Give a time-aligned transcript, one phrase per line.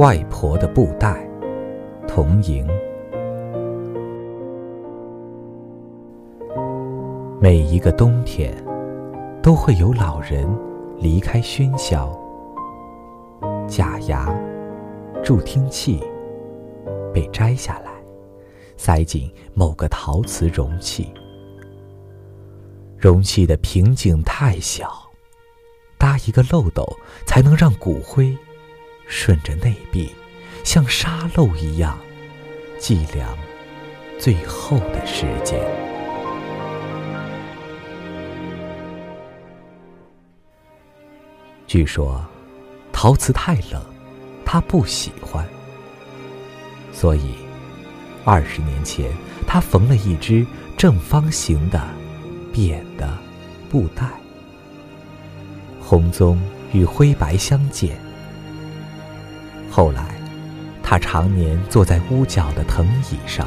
[0.00, 1.28] 外婆的布袋，
[2.08, 2.66] 童莹。
[7.38, 8.56] 每一个冬天，
[9.42, 10.48] 都会有老人
[10.96, 12.18] 离开喧嚣，
[13.68, 14.34] 假牙、
[15.22, 16.02] 助听器
[17.12, 17.90] 被摘下来，
[18.78, 21.12] 塞进某个陶瓷容器。
[22.96, 24.90] 容器的瓶颈太小，
[25.98, 26.88] 搭一个漏斗
[27.26, 28.34] 才能让骨灰。
[29.10, 30.14] 顺着内壁，
[30.62, 31.98] 像沙漏一样
[32.78, 33.36] 计量
[34.20, 35.60] 最后的时间。
[41.66, 42.24] 据说，
[42.92, 43.84] 陶瓷太冷，
[44.44, 45.44] 他不喜欢，
[46.92, 47.34] 所以
[48.24, 49.10] 二十年前
[49.44, 51.82] 他缝了一只正方形的
[52.52, 53.18] 扁的
[53.68, 54.08] 布袋，
[55.80, 56.40] 红棕
[56.72, 57.98] 与灰白相间。
[59.70, 60.02] 后来，
[60.82, 63.46] 他常年坐在屋角的藤椅上。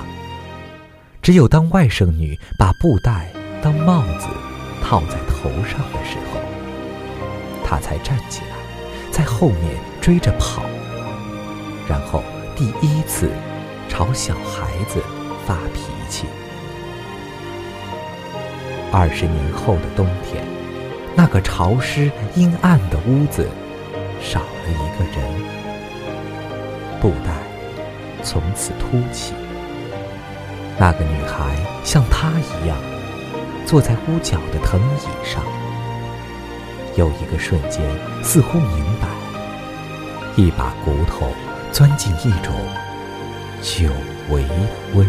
[1.21, 3.29] 只有当外甥女把布袋
[3.61, 4.27] 当帽子
[4.83, 6.39] 套在头上的时候，
[7.65, 8.55] 他才站起来，
[9.11, 10.63] 在后面追着跑，
[11.87, 12.23] 然后
[12.55, 13.29] 第一次
[13.89, 15.01] 朝小孩子
[15.45, 16.25] 发脾气。
[18.91, 20.45] 二十年后的冬天，
[21.15, 23.47] 那个潮湿阴暗的屋子
[24.21, 25.52] 少了一个人。
[27.03, 27.33] 布袋
[28.23, 29.33] 从此凸起。
[30.79, 32.77] 那个女孩像她一样，
[33.65, 35.43] 坐在屋角的藤椅上。
[36.95, 37.83] 有一个瞬间，
[38.23, 39.09] 似乎明白，
[40.37, 41.27] 一把骨头
[41.73, 42.53] 钻进一种
[43.61, 43.89] 久
[44.29, 44.55] 违的
[44.93, 45.05] 温。